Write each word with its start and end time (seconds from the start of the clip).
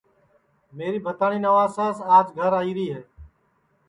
میری 0.77 0.99
بھتاٹؔی 1.05 1.39
نواساس 1.45 1.97
آج 2.15 2.27
گھر 2.39 2.51
آئی 2.59 2.85
ہے 2.93 3.01